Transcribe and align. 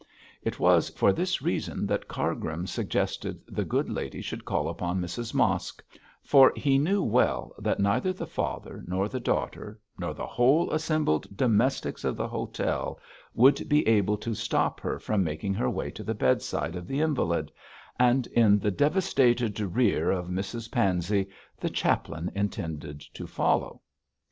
It 0.41 0.59
was 0.59 0.89
for 0.89 1.13
this 1.13 1.43
reason 1.43 1.85
that 1.85 2.07
Cargrim 2.07 2.65
suggested 2.65 3.39
the 3.47 3.63
good 3.63 3.87
lady 3.87 4.19
should 4.19 4.45
call 4.45 4.67
upon 4.67 4.99
Mrs 4.99 5.31
Mosk, 5.35 5.83
for 6.23 6.51
he 6.55 6.79
knew 6.79 7.03
well 7.03 7.53
that 7.59 7.79
neither 7.79 8.11
the 8.11 8.25
father, 8.25 8.83
nor 8.87 9.07
the 9.07 9.19
daughter, 9.19 9.79
nor 9.99 10.15
the 10.15 10.25
whole 10.25 10.71
assembled 10.71 11.27
domestics 11.37 12.03
of 12.03 12.17
the 12.17 12.27
hotel, 12.27 12.99
would 13.35 13.69
be 13.69 13.87
able 13.87 14.17
to 14.17 14.33
stop 14.33 14.79
her 14.79 14.97
from 14.97 15.23
making 15.23 15.53
her 15.53 15.69
way 15.69 15.91
to 15.91 16.03
the 16.03 16.15
bedside 16.15 16.75
of 16.75 16.87
the 16.87 16.99
invalid; 16.99 17.51
and 17.99 18.25
in 18.25 18.57
the 18.57 18.71
devastated 18.71 19.59
rear 19.59 20.09
of 20.09 20.29
Mrs 20.29 20.71
Pansey 20.71 21.27
the 21.59 21.69
chaplain 21.69 22.31
intended 22.33 23.01
to 23.13 23.27
follow. 23.27 23.81